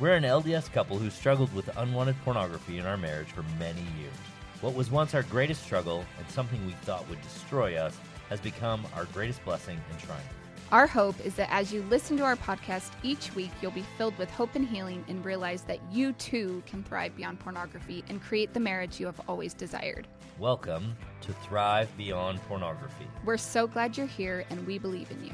[0.00, 4.14] We're an LDS couple who struggled with unwanted pornography in our marriage for many years.
[4.60, 8.86] What was once our greatest struggle and something we thought would destroy us has become
[8.94, 10.24] our greatest blessing and triumph.
[10.70, 14.16] Our hope is that as you listen to our podcast each week, you'll be filled
[14.18, 18.54] with hope and healing and realize that you too can thrive beyond pornography and create
[18.54, 20.06] the marriage you have always desired.
[20.38, 23.08] Welcome to Thrive Beyond Pornography.
[23.24, 25.32] We're so glad you're here and we believe in you.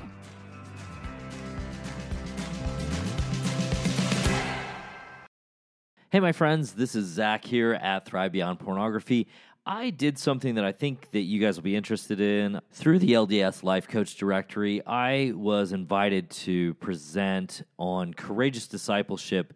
[6.14, 9.26] Hey, my friends, this is Zach here at Thrive Beyond Pornography.
[9.66, 13.14] I did something that I think that you guys will be interested in through the
[13.14, 14.80] LDS Life Coach Directory.
[14.86, 19.54] I was invited to present on courageous discipleship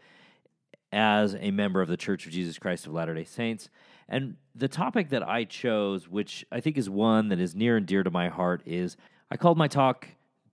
[0.90, 3.68] as a member of the Church of Jesus Christ of Latter-day Saints.
[4.08, 7.86] And the topic that I chose, which I think is one that is near and
[7.86, 8.96] dear to my heart, is
[9.30, 10.08] I called my talk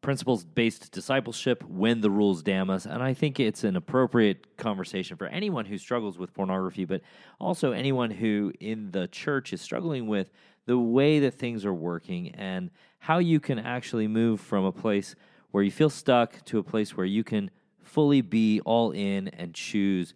[0.06, 2.86] principles based discipleship when the rules damn us.
[2.86, 7.02] And I think it's an appropriate conversation for anyone who struggles with pornography, but
[7.40, 10.30] also anyone who in the church is struggling with
[10.68, 15.16] the way that things are working and how you can actually move from a place
[15.50, 17.50] where you feel stuck to a place where you can
[17.82, 20.14] fully be all in and choose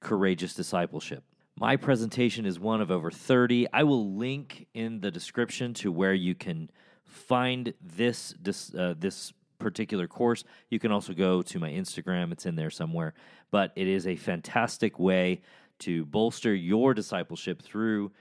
[0.00, 1.22] courageous discipleship.
[1.56, 3.68] My presentation is one of over 30.
[3.72, 6.70] I will link in the description to where you can
[7.08, 12.32] find this this uh, this particular course, you can also go to my Instagram.
[12.32, 13.14] It's in there somewhere.
[13.50, 15.40] But it is a fantastic way
[15.80, 18.12] to bolster your discipleship through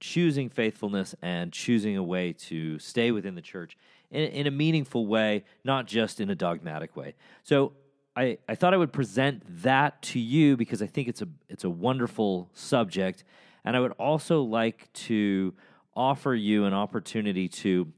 [0.00, 3.76] choosing faithfulness and choosing a way to stay within the church
[4.10, 7.14] in, in a meaningful way, not just in a dogmatic way.
[7.44, 7.72] So
[8.16, 11.64] I, I thought I would present that to you because I think it's a it's
[11.64, 13.24] a wonderful subject.
[13.64, 15.54] And I would also like to
[15.94, 17.92] offer you an opportunity to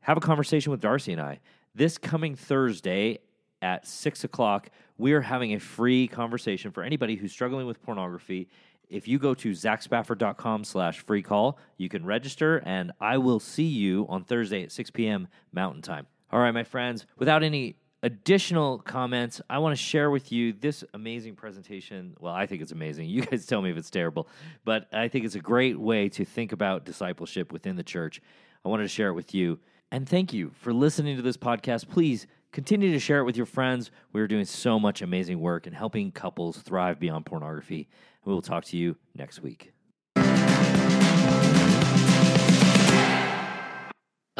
[0.00, 1.40] have a conversation with Darcy and I.
[1.74, 3.18] This coming Thursday
[3.62, 8.48] at six o'clock, we are having a free conversation for anybody who's struggling with pornography.
[8.88, 13.64] If you go to zachspafford.com slash free call, you can register, and I will see
[13.64, 15.28] you on Thursday at 6 p.m.
[15.52, 16.06] Mountain Time.
[16.30, 20.84] All right, my friends, without any additional comments, I want to share with you this
[20.92, 22.16] amazing presentation.
[22.18, 23.08] Well, I think it's amazing.
[23.08, 24.28] You guys tell me if it's terrible,
[24.64, 28.20] but I think it's a great way to think about discipleship within the church.
[28.64, 29.58] I wanted to share it with you.
[29.90, 31.88] And thank you for listening to this podcast.
[31.88, 33.90] Please continue to share it with your friends.
[34.12, 37.88] We're doing so much amazing work and helping couples thrive beyond pornography.
[38.24, 39.71] We will talk to you next week.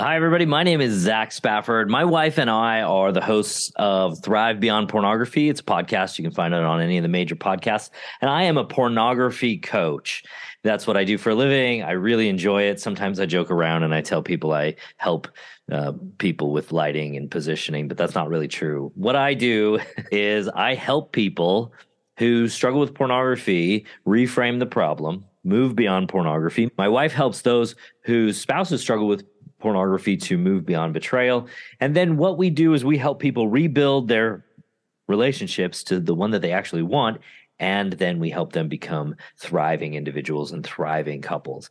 [0.02, 0.46] Hi, everybody.
[0.46, 1.88] My name is Zach Spafford.
[1.88, 5.48] My wife and I are the hosts of Thrive Beyond Pornography.
[5.48, 6.18] It's a podcast.
[6.18, 7.90] You can find it on any of the major podcasts.
[8.20, 10.24] And I am a pornography coach.
[10.64, 11.84] That's what I do for a living.
[11.84, 12.80] I really enjoy it.
[12.80, 15.28] Sometimes I joke around and I tell people I help
[15.70, 18.90] uh, people with lighting and positioning, but that's not really true.
[18.96, 19.78] What I do
[20.10, 21.72] is I help people
[22.18, 26.70] who struggle with pornography reframe the problem move beyond pornography.
[26.78, 27.74] My wife helps those
[28.04, 29.24] whose spouses struggle with
[29.62, 31.46] pornography to move beyond betrayal.
[31.80, 34.44] And then what we do is we help people rebuild their
[35.06, 37.20] relationships to the one that they actually want.
[37.60, 41.70] And then we help them become thriving individuals and thriving couples.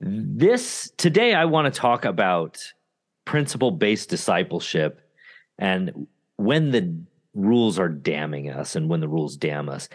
[0.00, 2.58] This today, I want to talk about
[3.26, 5.00] principle based discipleship
[5.58, 6.98] and when the
[7.34, 9.88] rules are damning us and when the rules damn us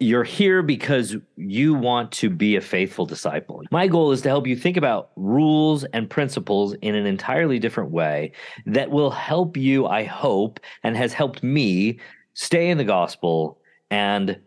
[0.00, 3.62] you're here because you want to be a faithful disciple.
[3.70, 7.90] My goal is to help you think about rules and principles in an entirely different
[7.90, 8.32] way
[8.66, 12.00] that will help you, I hope, and has helped me
[12.34, 13.58] stay in the gospel
[13.90, 14.40] and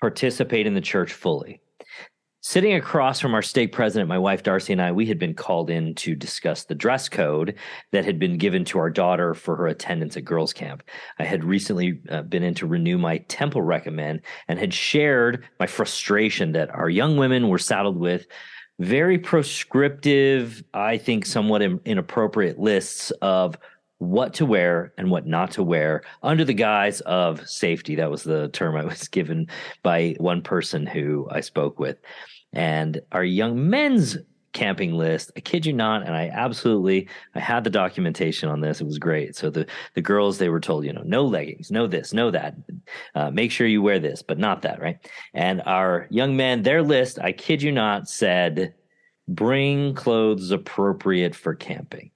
[0.00, 1.60] participate in the church fully.
[2.44, 5.70] Sitting across from our stake president, my wife Darcy and I, we had been called
[5.70, 7.54] in to discuss the dress code
[7.92, 10.82] that had been given to our daughter for her attendance at girls' camp.
[11.20, 15.68] I had recently uh, been in to renew my temple recommend and had shared my
[15.68, 18.26] frustration that our young women were saddled with
[18.80, 23.56] very prescriptive, I think somewhat inappropriate lists of
[23.98, 27.94] what to wear and what not to wear under the guise of safety.
[27.94, 29.46] That was the term I was given
[29.84, 31.98] by one person who I spoke with
[32.52, 34.18] and our young men's
[34.52, 35.32] camping list.
[35.36, 38.80] I kid you not, and I absolutely I had the documentation on this.
[38.80, 39.34] It was great.
[39.34, 42.54] So the the girls they were told, you know, no leggings, no this, no that.
[43.14, 44.98] Uh, make sure you wear this, but not that, right?
[45.34, 48.74] And our young men, their list, I kid you not, said,
[49.28, 52.10] bring clothes appropriate for camping.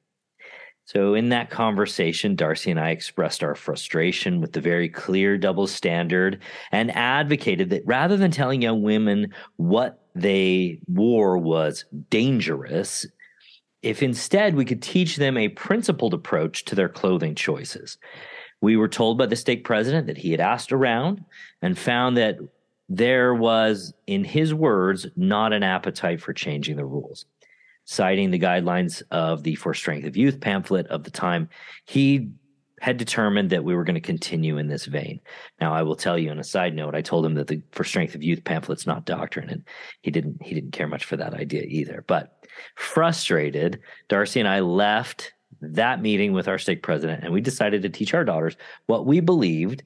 [0.86, 5.66] So, in that conversation, Darcy and I expressed our frustration with the very clear double
[5.66, 6.40] standard
[6.70, 13.04] and advocated that rather than telling young women what they wore was dangerous,
[13.82, 17.98] if instead we could teach them a principled approach to their clothing choices.
[18.60, 21.24] We were told by the stake president that he had asked around
[21.62, 22.38] and found that
[22.88, 27.26] there was, in his words, not an appetite for changing the rules.
[27.88, 31.48] Citing the guidelines of the For Strength of Youth pamphlet of the time,
[31.84, 32.30] he
[32.80, 35.20] had determined that we were going to continue in this vein.
[35.60, 37.84] Now, I will tell you on a side note, I told him that the For
[37.84, 39.64] Strength of Youth pamphlet's not doctrine, and
[40.02, 42.04] he didn't he didn't care much for that idea either.
[42.06, 47.82] But frustrated, Darcy and I left that meeting with our stake president, and we decided
[47.82, 48.56] to teach our daughters
[48.86, 49.84] what we believed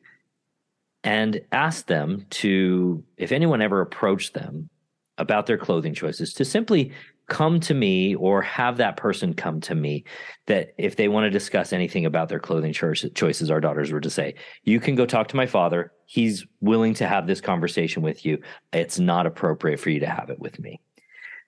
[1.05, 4.69] and asked them to, if anyone ever approached them
[5.17, 6.93] about their clothing choices, to simply
[7.31, 10.05] come to me or have that person come to me
[10.47, 14.11] that if they want to discuss anything about their clothing choices our daughters were to
[14.11, 14.35] say
[14.65, 15.93] you can go talk to my father.
[16.07, 18.39] He's willing to have this conversation with you.
[18.73, 20.81] It's not appropriate for you to have it with me.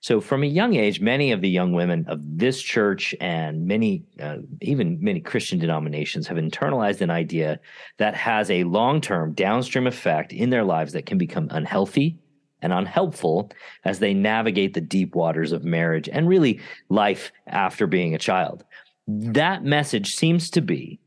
[0.02, 4.04] So from a young age many of the young women of this church and many
[4.20, 7.60] uh, even many christian denominations have internalized an idea
[7.98, 12.18] that has a long-term downstream effect in their lives that can become unhealthy
[12.62, 13.50] and unhelpful
[13.84, 18.64] as they navigate the deep waters of marriage and really life after being a child.
[19.06, 21.00] That message seems to be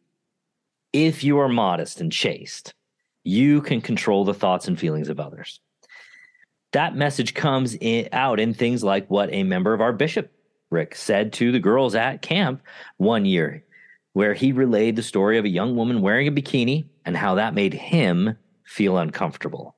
[0.93, 2.73] if you are modest and chaste,
[3.23, 5.59] you can control the thoughts and feelings of others.
[6.71, 10.31] That message comes in, out in things like what a member of our bishop,
[10.69, 12.61] Rick, said to the girls at camp
[12.97, 13.63] one year,
[14.13, 17.53] where he relayed the story of a young woman wearing a bikini and how that
[17.53, 19.74] made him feel uncomfortable.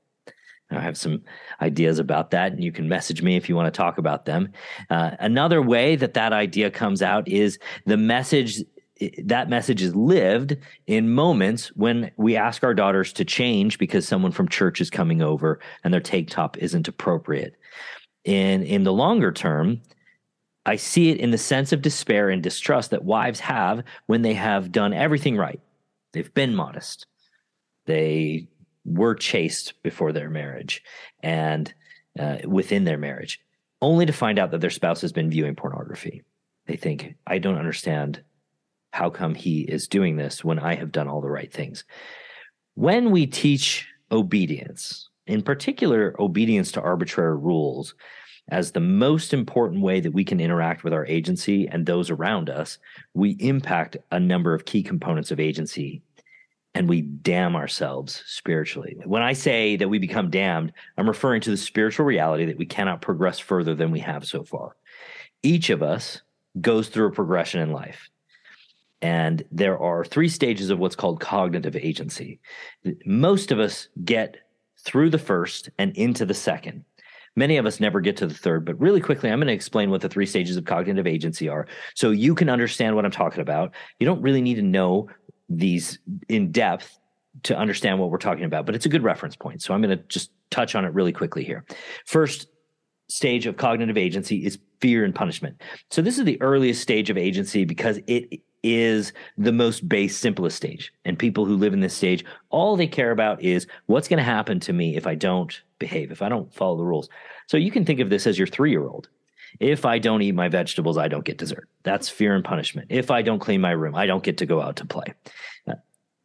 [0.69, 1.21] I have some
[1.61, 4.51] ideas about that, and you can message me if you want to talk about them.
[4.89, 8.63] Uh, another way that that idea comes out is the message.
[9.23, 14.31] That message is lived in moments when we ask our daughters to change because someone
[14.31, 17.55] from church is coming over and their take top isn't appropriate.
[18.25, 19.81] In in the longer term,
[20.65, 24.33] I see it in the sense of despair and distrust that wives have when they
[24.33, 25.61] have done everything right.
[26.11, 27.05] They've been modest.
[27.85, 28.49] They
[28.87, 30.81] were chaste before their marriage
[31.21, 31.73] and
[32.17, 33.39] uh, within their marriage,
[33.81, 36.23] only to find out that their spouse has been viewing pornography.
[36.65, 38.23] They think, I don't understand
[38.91, 41.83] how come he is doing this when I have done all the right things.
[42.75, 47.93] When we teach obedience, in particular, obedience to arbitrary rules,
[48.49, 52.49] as the most important way that we can interact with our agency and those around
[52.49, 52.77] us,
[53.13, 56.01] we impact a number of key components of agency
[56.77, 58.95] and we damn ourselves spiritually.
[59.03, 62.67] When I say that we become damned, I'm referring to the spiritual reality that we
[62.67, 64.75] cannot progress further than we have so far.
[65.41, 66.21] Each of us
[66.61, 68.11] goes through a progression in life.
[69.01, 72.39] And there are three stages of what's called cognitive agency.
[73.07, 74.37] Most of us get
[74.77, 76.85] through the first and into the second.
[77.35, 79.89] Many of us never get to the third, but really quickly, I'm going to explain
[79.89, 81.65] what the three stages of cognitive agency are
[81.95, 83.73] so you can understand what I'm talking about.
[83.99, 85.07] You don't really need to know
[85.49, 85.99] these
[86.29, 86.99] in depth
[87.43, 89.61] to understand what we're talking about, but it's a good reference point.
[89.61, 91.65] So I'm going to just touch on it really quickly here.
[92.05, 92.47] First
[93.09, 95.61] stage of cognitive agency is fear and punishment.
[95.91, 100.57] So this is the earliest stage of agency because it is the most base, simplest
[100.57, 100.91] stage.
[101.05, 104.23] And people who live in this stage, all they care about is what's going to
[104.23, 107.07] happen to me if I don't behave, if I don't follow the rules.
[107.47, 109.09] So you can think of this as your three year old.
[109.59, 111.67] If I don't eat my vegetables, I don't get dessert.
[111.83, 112.87] That's fear and punishment.
[112.89, 115.13] If I don't clean my room, I don't get to go out to play.
[115.67, 115.73] Uh,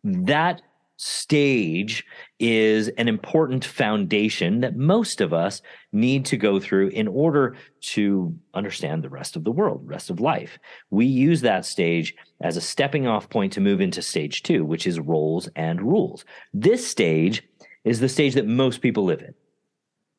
[0.04, 0.62] that
[1.04, 2.04] stage
[2.38, 5.60] is an important foundation that most of us
[5.90, 10.20] need to go through in order to understand the rest of the world, rest of
[10.20, 10.58] life.
[10.90, 14.86] We use that stage as a stepping off point to move into stage two, which
[14.86, 16.24] is roles and rules.
[16.54, 17.42] This stage
[17.84, 19.34] is the stage that most people live in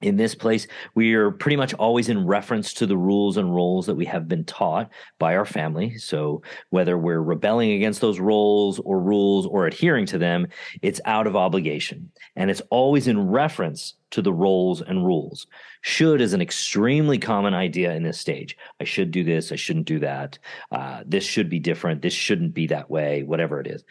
[0.03, 3.85] in this place, we are pretty much always in reference to the rules and roles
[3.85, 5.97] that we have been taught by our family.
[5.97, 10.47] So whether we're rebelling against those roles or rules or adhering to them,
[10.81, 12.11] it's out of obligation.
[12.35, 15.47] And it's always in reference to the roles and rules.
[15.81, 18.57] Should is an extremely common idea in this stage.
[18.79, 19.51] I should do this.
[19.51, 20.37] I shouldn't do that.
[20.71, 22.01] Uh, this should be different.
[22.01, 23.83] This shouldn't be that way, whatever it is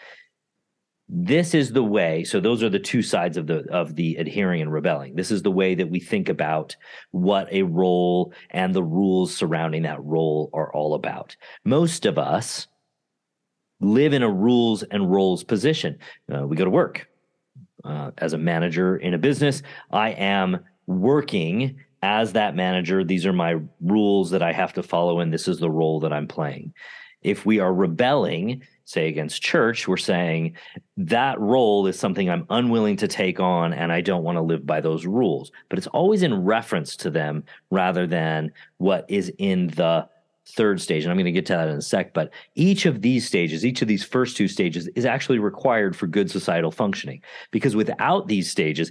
[1.14, 4.62] this is the way so those are the two sides of the of the adhering
[4.62, 6.74] and rebelling this is the way that we think about
[7.10, 12.66] what a role and the rules surrounding that role are all about most of us
[13.80, 15.98] live in a rules and roles position
[16.34, 17.06] uh, we go to work
[17.84, 19.62] uh, as a manager in a business.
[19.90, 23.04] I am working as that manager.
[23.04, 26.12] These are my rules that I have to follow, and this is the role that
[26.12, 26.74] I'm playing.
[27.22, 30.56] If we are rebelling, say against church, we're saying
[30.96, 34.66] that role is something I'm unwilling to take on and I don't want to live
[34.66, 35.52] by those rules.
[35.68, 40.08] But it's always in reference to them rather than what is in the
[40.46, 41.04] third stage.
[41.04, 42.12] And I'm going to get to that in a sec.
[42.12, 46.06] But each of these stages, each of these first two stages is actually required for
[46.06, 48.90] good societal functioning because without these stages,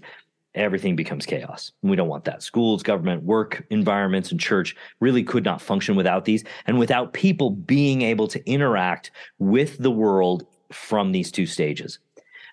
[0.56, 1.72] everything becomes chaos.
[1.82, 2.44] And we don't want that.
[2.44, 7.52] Schools, government, work environments, and church really could not function without these and without people
[7.52, 12.00] being able to interact with the world from these two stages.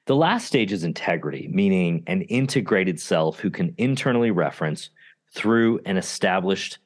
[0.07, 4.90] The last stage is integrity, meaning an integrated self who can internally reference
[5.35, 6.78] through an established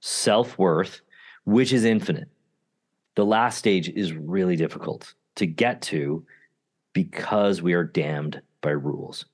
[0.00, 1.00] self worth,
[1.44, 2.28] which is infinite.
[3.14, 6.26] The last stage is really difficult to get to
[6.92, 9.26] because we are damned by rules.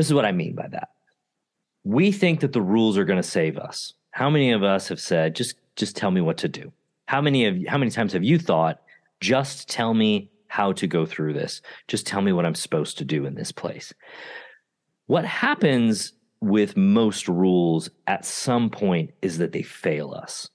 [0.00, 0.92] This is what I mean by that.
[1.84, 3.92] We think that the rules are going to save us.
[4.12, 6.72] How many of us have said, just just tell me what to do?
[7.04, 8.80] How many of how many times have you thought,
[9.20, 11.60] just tell me how to go through this?
[11.86, 13.92] Just tell me what I'm supposed to do in this place.
[15.06, 20.48] What happens with most rules at some point is that they fail us.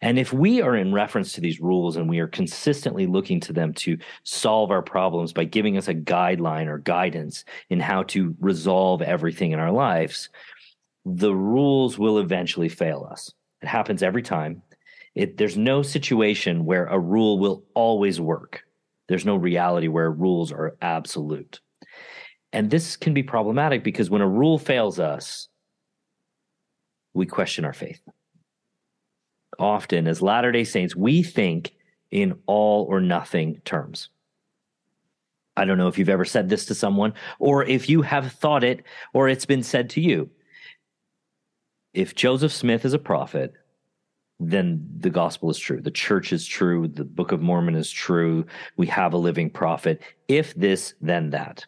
[0.00, 3.52] And if we are in reference to these rules and we are consistently looking to
[3.52, 8.34] them to solve our problems by giving us a guideline or guidance in how to
[8.40, 10.28] resolve everything in our lives,
[11.04, 13.32] the rules will eventually fail us.
[13.62, 14.62] It happens every time.
[15.14, 18.62] It, there's no situation where a rule will always work.
[19.08, 21.60] There's no reality where rules are absolute.
[22.52, 25.48] And this can be problematic because when a rule fails us,
[27.12, 28.00] we question our faith
[29.58, 31.74] often as Latter day Saints, we think
[32.10, 34.08] in all or nothing terms.
[35.56, 38.64] I don't know if you've ever said this to someone or if you have thought
[38.64, 38.82] it
[39.12, 40.30] or it's been said to you.
[41.92, 43.54] If Joseph Smith is a prophet,
[44.40, 45.80] then the gospel is true.
[45.80, 46.88] The church is true.
[46.88, 48.46] The Book of Mormon is true.
[48.76, 50.02] We have a living prophet.
[50.26, 51.64] If this, then that.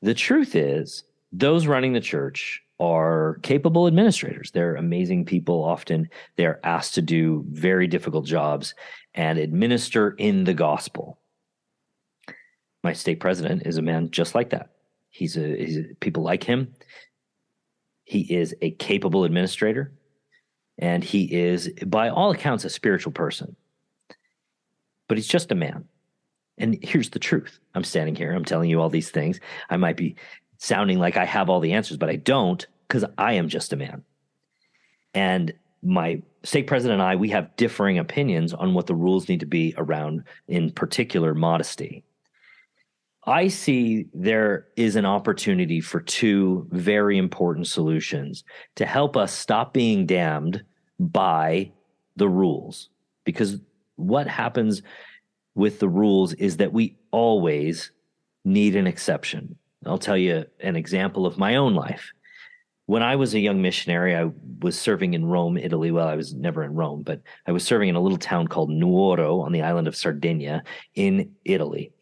[0.00, 4.50] The truth is, those running the church are capable administrators.
[4.50, 5.64] They're amazing people.
[5.64, 8.74] Often they're asked to do very difficult jobs
[9.14, 11.18] and administer in the gospel.
[12.82, 14.70] My stake president is a man just like that.
[15.08, 16.74] He's a, he's a people like him.
[18.04, 19.94] He is a capable administrator,
[20.78, 23.56] and he is, by all accounts, a spiritual person.
[25.08, 25.86] But he's just a man.
[26.58, 27.60] And here's the truth.
[27.74, 29.40] I'm standing here, I'm telling you all these things.
[29.70, 30.16] I might be
[30.58, 33.76] sounding like I have all the answers, but I don't because I am just a
[33.76, 34.04] man.
[35.14, 39.40] And my stake president and I, we have differing opinions on what the rules need
[39.40, 42.04] to be around, in particular, modesty.
[43.26, 49.72] I see there is an opportunity for two very important solutions to help us stop
[49.72, 50.62] being damned
[51.00, 51.70] by
[52.16, 52.90] the rules.
[53.24, 53.58] Because
[53.96, 54.82] what happens
[55.54, 57.90] with the rules is that we always
[58.44, 59.56] need an exception.
[59.86, 62.12] I'll tell you an example of my own life.
[62.86, 65.90] When I was a young missionary, I was serving in Rome, Italy.
[65.90, 68.70] Well, I was never in Rome, but I was serving in a little town called
[68.70, 70.62] Nuoro on the island of Sardinia
[70.94, 71.92] in Italy.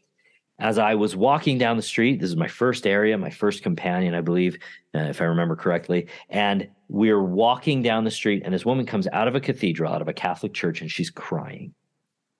[0.58, 4.14] As I was walking down the street, this is my first area, my first companion,
[4.14, 4.58] I believe,
[4.94, 6.08] uh, if I remember correctly.
[6.28, 9.92] And we we're walking down the street, and this woman comes out of a cathedral,
[9.92, 11.74] out of a Catholic church, and she's crying.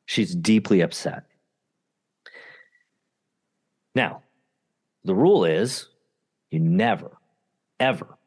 [0.06, 1.25] She's deeply upset.
[3.94, 4.22] Now,
[5.04, 5.88] the rule is
[6.50, 7.16] you never,
[7.80, 8.18] ever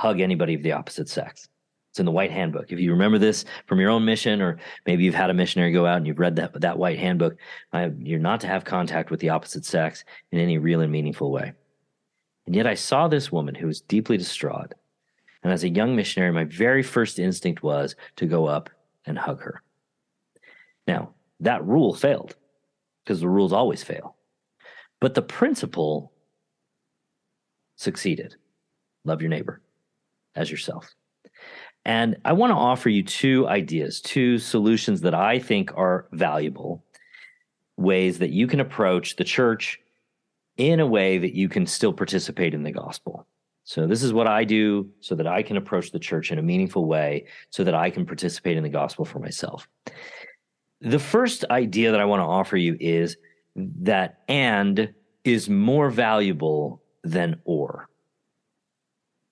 [0.00, 1.48] hug anybody of the opposite sex.
[1.90, 2.72] It's in the white handbook.
[2.72, 5.84] If you remember this from your own mission, or maybe you've had a missionary go
[5.84, 7.36] out and you've read that that white handbook,
[7.74, 11.30] uh, you're not to have contact with the opposite sex in any real and meaningful
[11.30, 11.52] way.
[12.46, 14.72] And yet, I saw this woman who was deeply distraught.
[15.42, 18.70] And as a young missionary, my very first instinct was to go up
[19.04, 19.62] and hug her.
[20.86, 22.36] Now, that rule failed
[23.04, 24.16] because the rules always fail.
[24.98, 26.12] But the principle
[27.76, 28.36] succeeded.
[29.04, 29.60] Love your neighbor
[30.34, 30.94] as yourself.
[31.84, 36.84] And I want to offer you two ideas, two solutions that I think are valuable
[37.76, 39.80] ways that you can approach the church
[40.58, 43.26] in a way that you can still participate in the gospel.
[43.64, 46.42] So, this is what I do so that I can approach the church in a
[46.42, 49.68] meaningful way, so that I can participate in the gospel for myself.
[50.80, 53.16] The first idea that I want to offer you is
[53.54, 54.92] that and
[55.24, 57.89] is more valuable than or.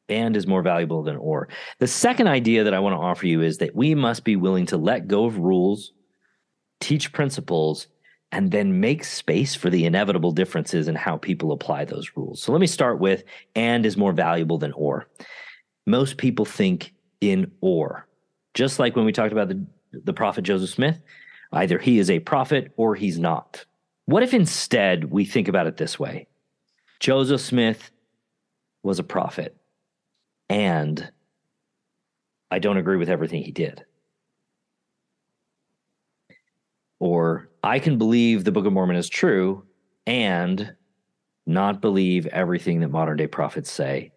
[0.08, 1.48] And is more valuable than or.
[1.80, 4.66] The second idea that I want to offer you is that we must be willing
[4.66, 5.92] to let go of rules,
[6.80, 7.88] teach principles,
[8.32, 12.42] and then make space for the inevitable differences in how people apply those rules.
[12.42, 13.24] So let me start with
[13.54, 15.08] and is more valuable than or.
[15.86, 18.06] Most people think in or.
[18.54, 21.00] Just like when we talked about the, the prophet Joseph Smith,
[21.52, 23.64] either he is a prophet or he's not.
[24.04, 26.28] What if instead we think about it this way?
[27.00, 27.90] Joseph Smith
[28.82, 29.56] was a prophet,
[30.48, 31.10] and
[32.50, 33.84] I don't agree with everything he did.
[37.00, 39.64] Or I can believe the Book of Mormon is true
[40.06, 40.74] and
[41.46, 44.12] not believe everything that modern day prophets say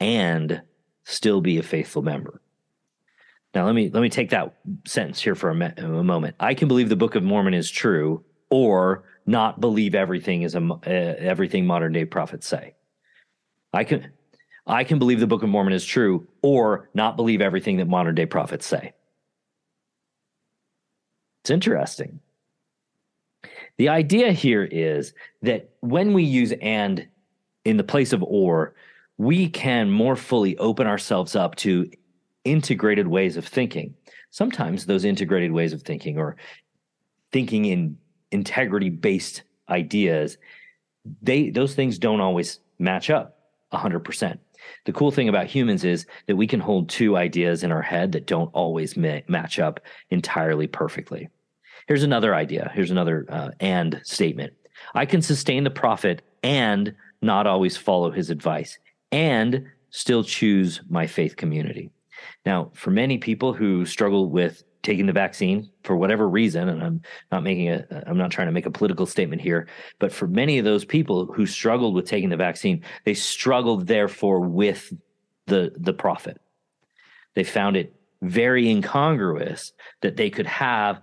[0.00, 0.62] and
[1.04, 2.40] still be a faithful member.
[3.54, 4.54] Now let me let me take that
[4.86, 6.36] sentence here for a, me- a moment.
[6.40, 10.60] I can believe the Book of Mormon is true or not believe everything is a,
[10.62, 12.74] uh, everything modern day prophets say.
[13.72, 14.12] I can
[14.66, 18.14] I can believe the Book of Mormon is true or not believe everything that modern
[18.14, 18.92] day prophets say.
[21.42, 22.20] It's interesting.
[23.78, 27.06] The idea here is that when we use and
[27.64, 28.74] in the place of or,
[29.18, 31.90] we can more fully open ourselves up to
[32.44, 33.94] integrated ways of thinking.
[34.30, 36.36] Sometimes those integrated ways of thinking or
[37.32, 37.96] thinking in
[38.30, 40.38] integrity based ideas,
[41.22, 43.38] they those things don't always match up
[43.72, 44.38] 100%.
[44.84, 48.12] The cool thing about humans is that we can hold two ideas in our head
[48.12, 49.80] that don't always ma- match up
[50.10, 51.28] entirely perfectly.
[51.86, 52.70] Here's another idea.
[52.74, 54.52] Here's another uh, and statement.
[54.94, 58.78] I can sustain the prophet and not always follow his advice
[59.12, 61.90] and still choose my faith community.
[62.44, 67.02] Now, for many people who struggle with taking the vaccine for whatever reason, and I'm
[67.32, 69.66] not making a, I'm not trying to make a political statement here,
[69.98, 74.40] but for many of those people who struggled with taking the vaccine, they struggled therefore
[74.40, 74.92] with
[75.46, 76.40] the the prophet.
[77.34, 81.00] They found it very incongruous that they could have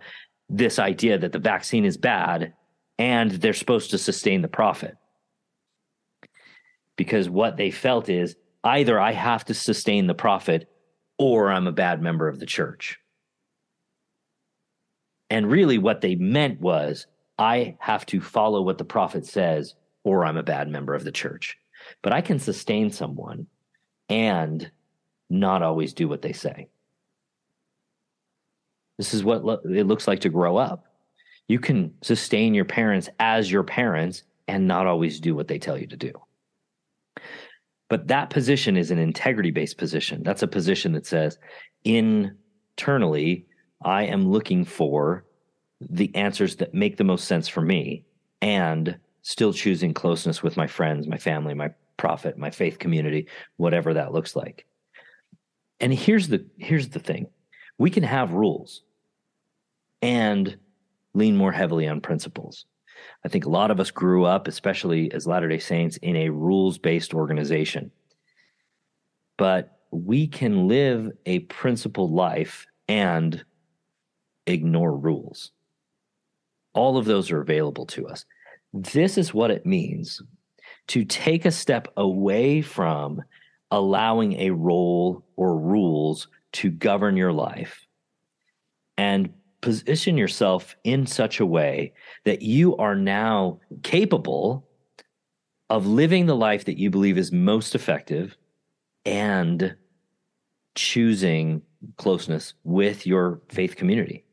[0.49, 2.53] this idea that the vaccine is bad
[2.97, 4.95] and they're supposed to sustain the prophet.
[6.95, 10.69] Because what they felt is either I have to sustain the prophet
[11.17, 12.99] or I'm a bad member of the church.
[15.29, 20.25] And really, what they meant was I have to follow what the prophet says or
[20.25, 21.57] I'm a bad member of the church.
[22.01, 23.47] But I can sustain someone
[24.09, 24.69] and
[25.29, 26.69] not always do what they say.
[28.97, 30.85] This is what lo- it looks like to grow up.
[31.47, 35.77] You can sustain your parents as your parents and not always do what they tell
[35.77, 36.11] you to do.
[37.93, 40.23] But that position is an integrity based position.
[40.23, 41.37] That's a position that says
[41.83, 43.45] internally,
[43.83, 45.25] I am looking for
[45.79, 48.03] the answers that make the most sense for me
[48.41, 53.27] and still choosing closeness with my friends, my family, my prophet, my faith community,
[53.57, 54.65] whatever that looks like.
[55.79, 57.27] And here's the here's the thing
[57.77, 58.81] we can have rules
[60.01, 60.57] and
[61.13, 62.65] lean more heavily on principles.
[63.23, 66.29] I think a lot of us grew up, especially as Latter day Saints, in a
[66.29, 67.91] rules based organization.
[69.37, 73.43] But we can live a principled life and
[74.45, 75.51] ignore rules.
[76.73, 78.25] All of those are available to us.
[78.73, 80.21] This is what it means
[80.87, 83.21] to take a step away from
[83.69, 87.87] allowing a role or rules to govern your life
[88.97, 91.93] and position yourself in such a way
[92.25, 94.67] that you are now capable
[95.69, 98.35] of living the life that you believe is most effective
[99.05, 99.73] and
[100.75, 101.61] choosing
[101.95, 104.25] closeness with your faith community.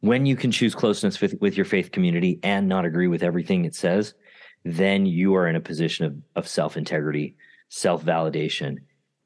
[0.00, 3.66] When you can choose closeness with, with your faith community and not agree with everything
[3.66, 4.14] it says,
[4.64, 7.36] then you are in a position of, of self integrity,
[7.68, 8.78] self validation,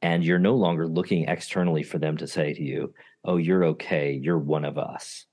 [0.02, 2.92] and you're no longer looking externally for them to say to you,
[3.26, 5.26] oh, you're okay, you're one of us.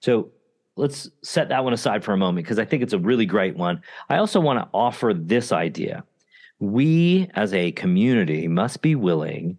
[0.00, 0.32] So
[0.76, 3.56] let's set that one aside for a moment because I think it's a really great
[3.56, 3.80] one.
[4.08, 6.04] I also want to offer this idea.
[6.58, 9.58] We as a community must be willing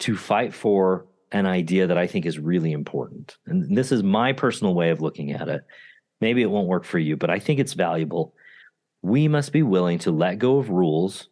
[0.00, 3.36] to fight for an idea that I think is really important.
[3.46, 5.64] And this is my personal way of looking at it.
[6.20, 8.34] Maybe it won't work for you, but I think it's valuable.
[9.02, 11.28] We must be willing to let go of rules,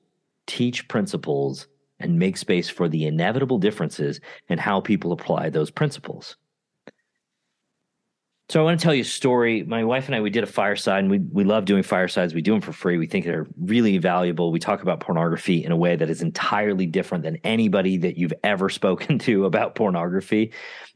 [0.46, 1.68] teach principles,
[2.02, 6.36] and make space for the inevitable differences in how people apply those principles.
[8.48, 9.62] So I want to tell you a story.
[9.62, 12.34] My wife and I, we did a fireside, and we we love doing firesides.
[12.34, 12.98] We do them for free.
[12.98, 14.52] We think they're really valuable.
[14.52, 18.34] We talk about pornography in a way that is entirely different than anybody that you've
[18.44, 20.52] ever spoken to about pornography.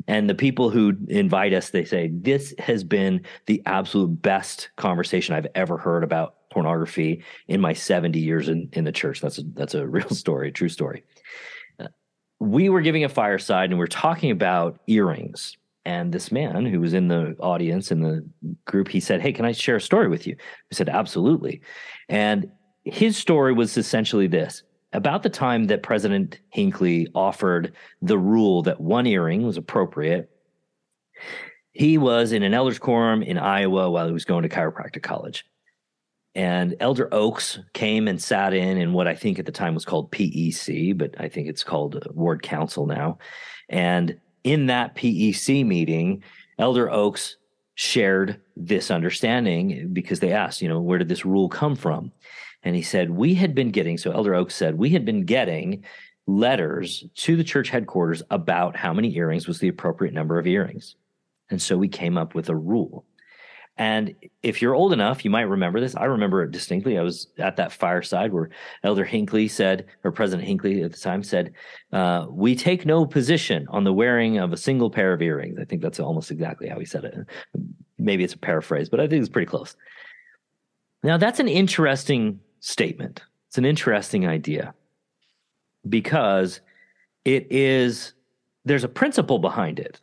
[0.06, 5.34] And the people who invite us, they say this has been the absolute best conversation
[5.34, 9.20] I've ever heard about pornography in my 70 years in, in the church.
[9.20, 11.04] That's a, that's a real story, true story.
[11.78, 11.88] Uh,
[12.40, 16.80] we were giving a fireside and we are talking about earrings And this man who
[16.80, 18.26] was in the audience in the
[18.64, 20.34] group, he said, Hey, can I share a story with you?
[20.72, 21.60] I said, Absolutely.
[22.08, 22.50] And
[22.84, 24.62] his story was essentially this
[24.94, 30.30] about the time that President Hinckley offered the rule that one earring was appropriate,
[31.72, 35.44] he was in an elders quorum in Iowa while he was going to chiropractic college.
[36.36, 39.86] And Elder Oaks came and sat in in what I think at the time was
[39.86, 43.16] called PEC, but I think it's called uh, Ward Council now.
[43.70, 46.22] And in that PEC meeting,
[46.58, 47.38] Elder Oaks
[47.74, 52.12] shared this understanding because they asked, you know, where did this rule come from?
[52.62, 55.84] And he said, we had been getting, so Elder Oaks said, we had been getting
[56.26, 60.96] letters to the church headquarters about how many earrings was the appropriate number of earrings.
[61.48, 63.06] And so we came up with a rule.
[63.78, 65.94] And if you're old enough, you might remember this.
[65.94, 66.98] I remember it distinctly.
[66.98, 68.48] I was at that fireside where
[68.82, 71.52] Elder Hinckley said, or President Hinckley at the time said,
[71.92, 75.58] uh, We take no position on the wearing of a single pair of earrings.
[75.60, 77.14] I think that's almost exactly how he said it.
[77.98, 79.76] Maybe it's a paraphrase, but I think it's pretty close.
[81.02, 83.22] Now, that's an interesting statement.
[83.48, 84.74] It's an interesting idea
[85.86, 86.60] because
[87.26, 88.14] it is,
[88.64, 90.00] there's a principle behind it,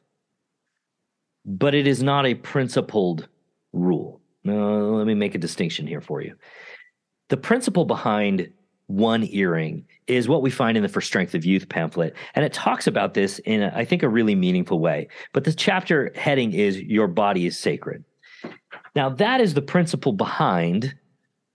[1.43, 3.27] but it is not a principled
[3.73, 4.21] rule.
[4.45, 6.35] Let me make a distinction here for you.
[7.29, 8.51] The principle behind
[8.87, 12.15] one earring is what we find in the For Strength of Youth pamphlet.
[12.35, 15.07] And it talks about this in, a, I think, a really meaningful way.
[15.31, 18.03] But the chapter heading is Your Body is Sacred.
[18.95, 20.93] Now, that is the principle behind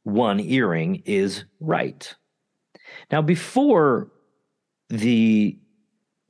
[0.04, 2.12] one earring is right.
[3.12, 4.10] Now, before
[4.88, 5.58] the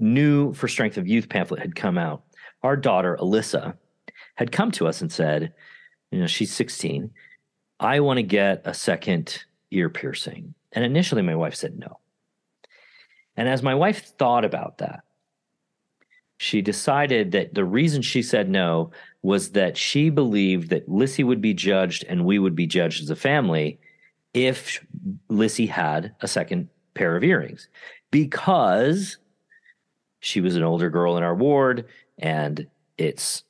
[0.01, 2.25] new For Strength of Youth pamphlet had come out,
[2.63, 3.77] our daughter, Alyssa,
[4.35, 5.55] had come to us and said,
[6.11, 7.11] you know, she's 16.
[7.81, 10.55] I want to get a second ear piercing.
[10.73, 11.99] And initially, my wife said no.
[13.37, 15.05] And as my wife thought about that,
[16.39, 18.91] she decided that the reason she said no
[19.23, 23.11] was that she believed that Lissy would be judged and we would be judged as
[23.11, 23.79] a family
[24.35, 24.85] if
[25.29, 27.69] Lissy had a second pair of earrings
[28.11, 29.19] because
[30.21, 31.87] she was an older girl in our ward
[32.19, 32.67] and
[32.97, 33.43] it's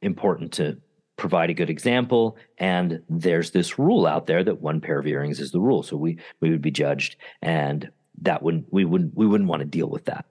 [0.00, 0.78] important to
[1.22, 5.38] provide a good example and there's this rule out there that one pair of earrings
[5.38, 5.84] is the rule.
[5.84, 7.88] So we we would be judged and
[8.22, 10.24] that wouldn't we wouldn't we wouldn't want to deal with that.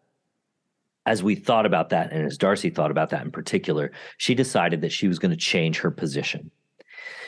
[1.06, 4.82] As we thought about that and as darcy thought about that in particular she decided
[4.82, 6.52] that she was going to change her position.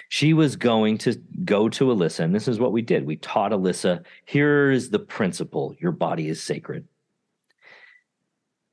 [0.10, 3.06] She was going to go to alyssa and this is what we did.
[3.06, 5.74] We taught alyssa here is the principle.
[5.80, 6.86] Your body is sacred.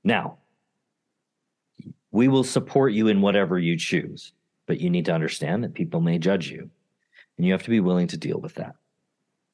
[0.03, 0.39] Now
[2.11, 4.33] we will support you in whatever you choose
[4.71, 6.71] but you need to understand that people may judge you
[7.37, 8.77] and you have to be willing to deal with that.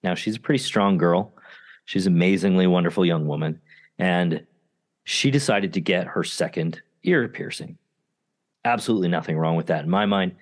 [0.03, 1.33] Now, she's a pretty strong girl.
[1.87, 3.59] She's an amazingly wonderful young woman.
[3.99, 4.47] And
[5.05, 7.79] she decided to get her second ear piercing.
[8.67, 10.37] Absolutely nothing wrong with that in my mind.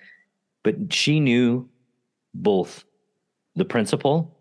[0.64, 1.68] But she knew
[2.34, 2.82] both
[3.54, 4.36] the principle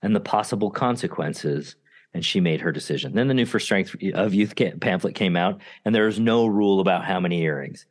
[0.00, 1.76] and the possible consequences
[2.14, 3.16] and she made her decision.
[3.16, 6.80] Then the new For Strength of Youth pamphlet came out, and there is no rule
[6.80, 7.84] about how many earrings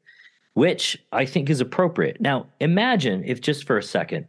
[0.53, 2.21] which I think is appropriate.
[2.21, 4.27] Now, imagine if just for a second,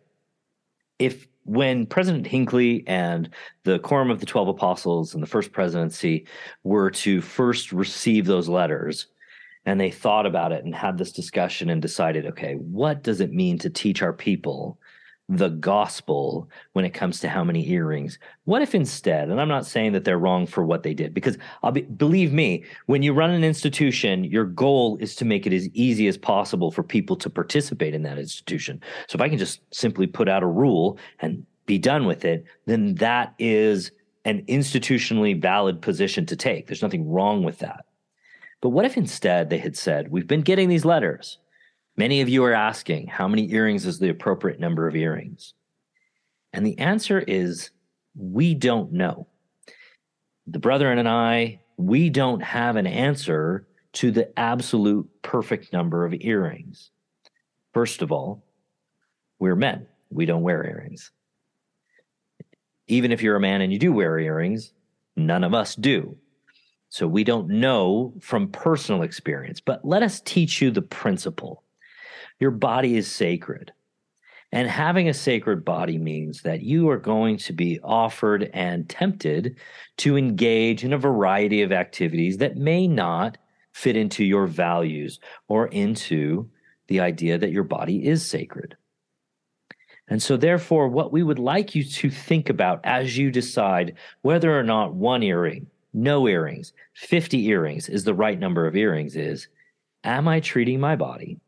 [0.98, 3.28] if when President Hinckley and
[3.64, 6.26] the Quorum of the Twelve Apostles and the First Presidency
[6.62, 9.08] were to first receive those letters,
[9.66, 13.32] and they thought about it and had this discussion and decided, okay, what does it
[13.32, 14.78] mean to teach our people
[15.28, 18.18] the gospel when it comes to how many earrings.
[18.44, 21.38] What if instead, and I'm not saying that they're wrong for what they did, because
[21.62, 25.52] I'll be, believe me, when you run an institution, your goal is to make it
[25.54, 28.80] as easy as possible for people to participate in that institution.
[29.08, 32.44] So if I can just simply put out a rule and be done with it,
[32.66, 33.92] then that is
[34.26, 36.66] an institutionally valid position to take.
[36.66, 37.86] There's nothing wrong with that.
[38.60, 41.38] But what if instead they had said, We've been getting these letters
[41.96, 45.54] Many of you are asking, how many earrings is the appropriate number of earrings?
[46.52, 47.70] And the answer is,
[48.16, 49.26] we don't know.
[50.46, 56.14] The brethren and I, we don't have an answer to the absolute perfect number of
[56.14, 56.90] earrings.
[57.72, 58.44] First of all,
[59.38, 59.86] we're men.
[60.10, 61.10] We don't wear earrings.
[62.86, 64.72] Even if you're a man and you do wear earrings,
[65.16, 66.16] none of us do.
[66.88, 71.63] So we don't know from personal experience, but let us teach you the principle.
[72.40, 73.72] Your body is sacred.
[74.52, 79.56] And having a sacred body means that you are going to be offered and tempted
[79.96, 83.36] to engage in a variety of activities that may not
[83.72, 85.18] fit into your values
[85.48, 86.48] or into
[86.86, 88.76] the idea that your body is sacred.
[90.06, 94.56] And so, therefore, what we would like you to think about as you decide whether
[94.56, 99.48] or not one earring, no earrings, 50 earrings is the right number of earrings is
[100.04, 101.40] Am I treating my body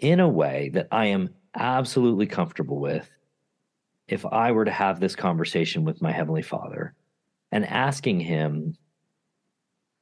[0.00, 3.08] in a way that I am absolutely comfortable with
[4.08, 6.94] if I were to have this conversation with my Heavenly Father
[7.52, 8.76] and asking Him,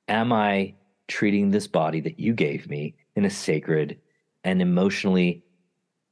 [0.09, 0.75] Am I
[1.09, 4.01] treating this body that you gave me in a sacred
[4.45, 5.43] and emotionally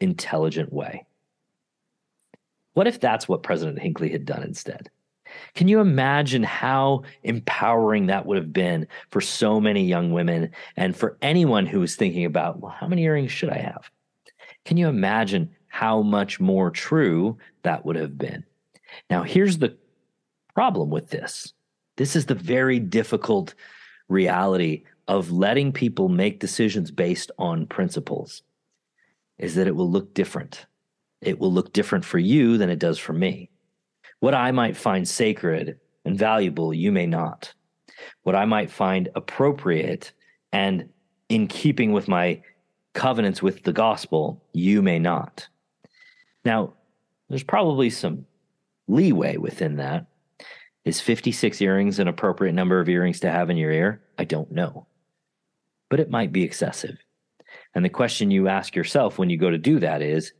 [0.00, 1.06] intelligent way?
[2.74, 4.90] What if that's what President Hinckley had done instead?
[5.54, 10.96] Can you imagine how empowering that would have been for so many young women and
[10.96, 13.90] for anyone who was thinking about, well, how many earrings should I have?
[14.64, 18.44] Can you imagine how much more true that would have been?
[19.10, 19.76] Now, here's the
[20.54, 21.52] problem with this
[21.96, 23.54] this is the very difficult
[24.08, 28.42] reality of letting people make decisions based on principles
[29.38, 30.66] is that it will look different.
[31.20, 33.50] It will look different for you than it does for me.
[34.20, 37.52] What I might find sacred and valuable, you may not.
[38.22, 40.12] What I might find appropriate
[40.52, 40.88] and
[41.28, 42.42] in keeping with my
[42.94, 45.48] covenants with the gospel, you may not.
[46.44, 46.74] Now,
[47.28, 48.26] there's probably some
[48.88, 50.06] leeway within that.
[50.84, 54.02] Is 56 earrings an appropriate number of earrings to have in your ear?
[54.18, 54.86] I don't know.
[55.90, 56.96] But it might be excessive.
[57.74, 60.32] And the question you ask yourself when you go to do that is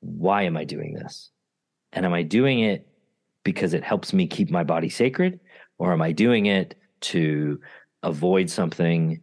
[0.00, 1.30] why am I doing this?
[1.92, 2.86] And am I doing it
[3.44, 5.40] because it helps me keep my body sacred?
[5.78, 7.60] Or am I doing it to
[8.02, 9.20] avoid something,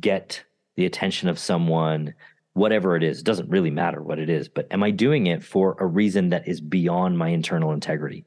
[0.00, 0.42] get
[0.76, 2.14] the attention of someone,
[2.54, 3.20] whatever it is?
[3.20, 6.30] It doesn't really matter what it is, but am I doing it for a reason
[6.30, 8.26] that is beyond my internal integrity?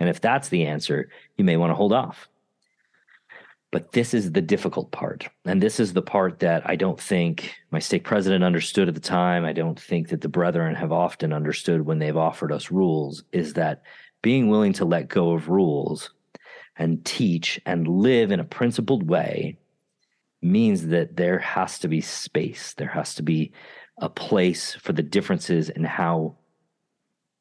[0.00, 2.28] And if that's the answer, you may want to hold off.
[3.72, 5.28] But this is the difficult part.
[5.46, 9.00] And this is the part that I don't think my stake president understood at the
[9.00, 9.46] time.
[9.46, 13.54] I don't think that the brethren have often understood when they've offered us rules is
[13.54, 13.82] that
[14.20, 16.10] being willing to let go of rules
[16.76, 19.58] and teach and live in a principled way
[20.42, 22.74] means that there has to be space.
[22.74, 23.52] There has to be
[23.98, 26.36] a place for the differences in how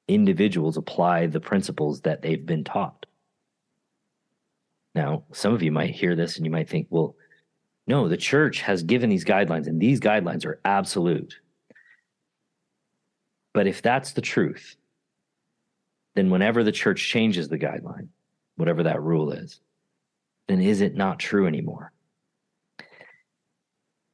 [0.07, 3.05] individuals apply the principles that they've been taught.
[4.93, 7.15] Now, some of you might hear this and you might think, well,
[7.87, 11.39] no, the church has given these guidelines, and these guidelines are absolute.
[13.53, 14.75] But if that's the truth,
[16.15, 18.07] then whenever the church changes the guideline,
[18.55, 19.59] whatever that rule is,
[20.47, 21.91] then is it not true anymore?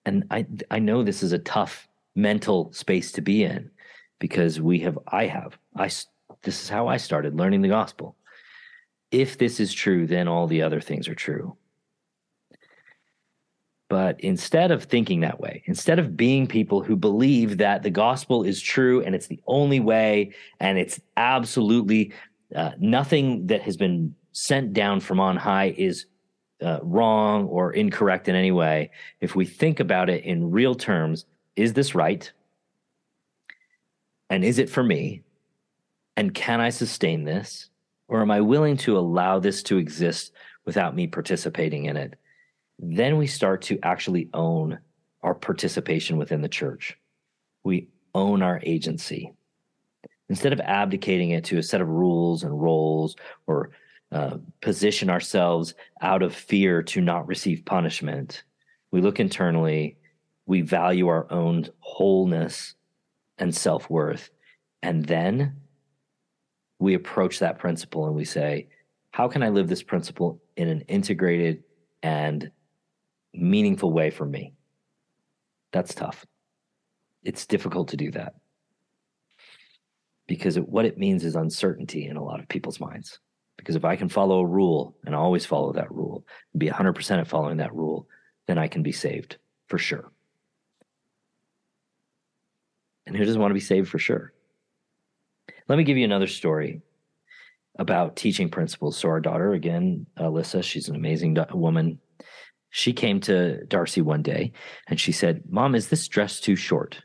[0.06, 3.70] And I I know this is a tough mental space to be in
[4.20, 5.88] because we have I have I
[6.44, 8.17] this is how I started learning the gospel
[9.12, 11.56] if this is true, then all the other things are true.
[13.90, 18.44] But instead of thinking that way, instead of being people who believe that the gospel
[18.44, 22.12] is true and it's the only way and it's absolutely
[22.54, 26.06] uh, nothing that has been sent down from on high is
[26.62, 28.92] uh, wrong or incorrect in any way,
[29.22, 32.32] if we think about it in real terms, is this right?
[34.30, 35.24] And is it for me?
[36.16, 37.70] And can I sustain this?
[38.08, 40.32] Or am I willing to allow this to exist
[40.66, 42.16] without me participating in it?
[42.80, 44.80] Then we start to actually own
[45.24, 46.98] our participation within the church.
[47.64, 49.34] We own our agency.
[50.30, 53.16] Instead of abdicating it to a set of rules and roles
[53.46, 53.72] or
[54.12, 58.44] uh, position ourselves out of fear to not receive punishment,
[58.92, 59.98] we look internally,
[60.46, 62.76] we value our own wholeness
[63.38, 64.30] and self worth.
[64.82, 65.56] And then
[66.80, 68.68] we approach that principle and we say,
[69.12, 71.64] how can I live this principle in an integrated
[72.04, 72.52] and
[73.34, 74.54] meaningful way for me?
[75.72, 76.26] That's tough.
[77.24, 78.36] It's difficult to do that
[80.28, 83.20] because it, what it means is uncertainty in a lot of people's minds.
[83.58, 86.26] Because if I can follow a rule and always follow that rule,
[86.58, 88.08] be 100% at following that rule,
[88.46, 89.38] then I can be saved
[89.68, 90.12] for sure.
[93.08, 94.34] And who doesn't want to be saved for sure?
[95.68, 96.82] Let me give you another story
[97.78, 98.98] about teaching principles.
[98.98, 102.00] So, our daughter, again, Alyssa, she's an amazing do- woman.
[102.70, 104.52] She came to Darcy one day
[104.88, 107.02] and she said, Mom, is this dress too short?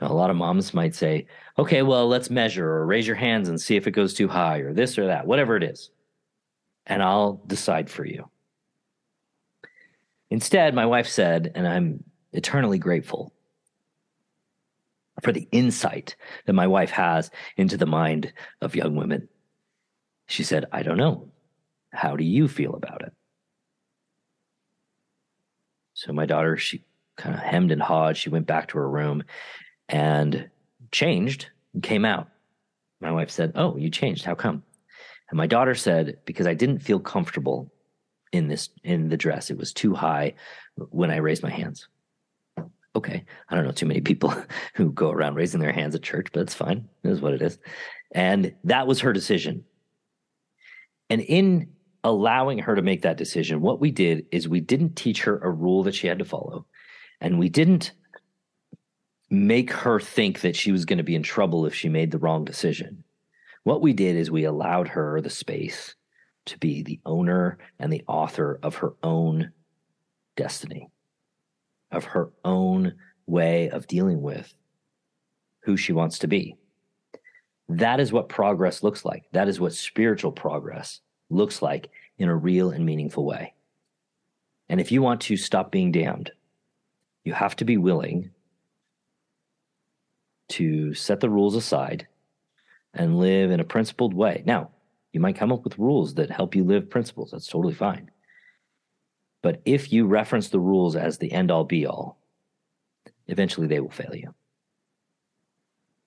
[0.00, 1.26] Now, a lot of moms might say,
[1.58, 4.58] okay, well, let's measure or raise your hands and see if it goes too high
[4.58, 5.90] or this or that, whatever it is.
[6.86, 8.30] And I'll decide for you.
[10.30, 13.32] Instead, my wife said, and I'm eternally grateful,
[15.22, 19.28] for the insight that my wife has into the mind of young women.
[20.26, 21.30] She said, I don't know.
[21.92, 23.12] How do you feel about it?
[25.94, 26.84] So my daughter, she
[27.16, 28.16] kind of hemmed and hawed.
[28.16, 29.24] She went back to her room
[29.88, 30.48] and
[30.92, 32.28] changed and came out.
[33.00, 34.24] My wife said, Oh, you changed.
[34.24, 34.62] How come?
[35.30, 37.72] And my daughter said, Because I didn't feel comfortable
[38.32, 39.50] in this in the dress.
[39.50, 40.34] It was too high
[40.76, 41.88] when I raised my hands.
[42.98, 44.34] Okay, I don't know too many people
[44.74, 46.88] who go around raising their hands at church, but it's fine.
[47.04, 47.56] It is what it is.
[48.10, 49.64] And that was her decision.
[51.08, 51.68] And in
[52.02, 55.48] allowing her to make that decision, what we did is we didn't teach her a
[55.48, 56.66] rule that she had to follow.
[57.20, 57.92] And we didn't
[59.30, 62.18] make her think that she was going to be in trouble if she made the
[62.18, 63.04] wrong decision.
[63.62, 65.94] What we did is we allowed her the space
[66.46, 69.52] to be the owner and the author of her own
[70.36, 70.90] destiny,
[71.90, 72.94] of her own
[73.26, 74.52] way of dealing with
[75.62, 76.56] who she wants to be.
[77.68, 79.24] That is what progress looks like.
[79.32, 83.54] That is what spiritual progress looks like in a real and meaningful way.
[84.68, 86.30] And if you want to stop being damned,
[87.24, 88.30] you have to be willing
[90.50, 92.06] to set the rules aside
[92.94, 94.42] and live in a principled way.
[94.46, 94.70] Now,
[95.12, 97.30] you might come up with rules that help you live principles.
[97.30, 98.10] That's totally fine.
[99.42, 102.18] But if you reference the rules as the end all be all,
[103.26, 104.34] eventually they will fail you.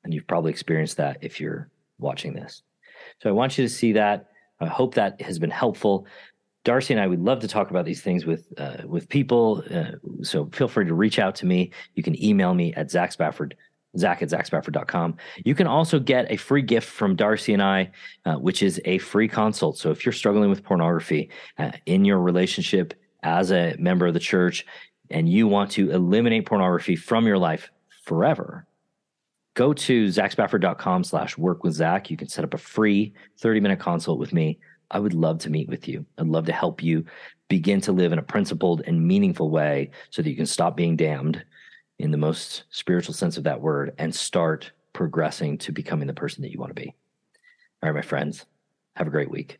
[0.03, 2.63] And you've probably experienced that if you're watching this.
[3.21, 4.27] So I want you to see that.
[4.59, 6.05] I hope that has been helpful.
[6.63, 9.63] Darcy and I would love to talk about these things with uh, with people.
[9.73, 11.71] Uh, so feel free to reach out to me.
[11.95, 13.55] You can email me at Zach Spafford,
[13.97, 15.17] Zach at ZachSpafford.com.
[15.43, 17.91] You can also get a free gift from Darcy and I,
[18.25, 19.77] uh, which is a free consult.
[19.77, 24.19] So if you're struggling with pornography uh, in your relationship as a member of the
[24.19, 24.65] church
[25.09, 27.69] and you want to eliminate pornography from your life
[28.03, 28.65] forever,
[29.53, 32.09] go to zachspafford.com slash work with Zach.
[32.09, 34.59] You can set up a free 30 minute consult with me.
[34.89, 36.05] I would love to meet with you.
[36.17, 37.05] I'd love to help you
[37.47, 40.95] begin to live in a principled and meaningful way so that you can stop being
[40.95, 41.43] damned
[41.99, 46.41] in the most spiritual sense of that word and start progressing to becoming the person
[46.41, 46.95] that you want to be.
[47.83, 48.45] All right, my friends,
[48.95, 49.59] have a great week.